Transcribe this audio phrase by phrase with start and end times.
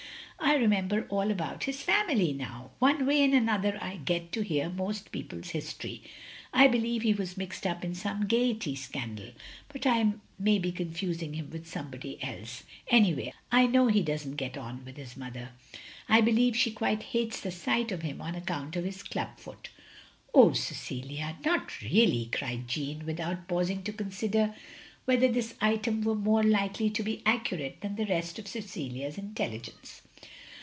[0.43, 2.71] I remember all about his family now.
[2.79, 6.01] One way and another I get to hear most people's history.
[6.51, 9.29] I believe he was mixed up in some Gaiety scandal;
[9.69, 12.63] but I may be confusing him with somebody else.
[12.87, 15.49] Any way, I know he doesn't get on with his mother.
[16.09, 19.69] I believe she quite hates the sight of him on account of his club foot."
[20.35, 24.55] •*0h, Cecilia, not really," cried Jeanne, without OF GROSVENOR SQUARE 225 pausing to consider
[25.05, 30.01] whether this item were more likely to be accurate than the rest of Cecilia's inteUigence.